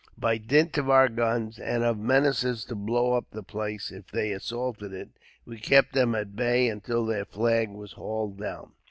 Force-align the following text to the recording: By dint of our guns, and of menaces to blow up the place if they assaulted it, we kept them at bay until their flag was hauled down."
By 0.17 0.39
dint 0.39 0.79
of 0.79 0.89
our 0.89 1.07
guns, 1.09 1.59
and 1.59 1.83
of 1.83 1.99
menaces 1.99 2.65
to 2.65 2.75
blow 2.75 3.13
up 3.13 3.27
the 3.29 3.43
place 3.43 3.91
if 3.91 4.07
they 4.09 4.31
assaulted 4.31 4.91
it, 4.93 5.09
we 5.45 5.59
kept 5.59 5.93
them 5.93 6.15
at 6.15 6.35
bay 6.35 6.69
until 6.69 7.05
their 7.05 7.23
flag 7.23 7.69
was 7.69 7.91
hauled 7.91 8.39
down." 8.39 8.71